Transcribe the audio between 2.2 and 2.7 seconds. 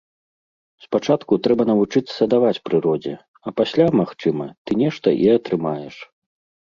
даваць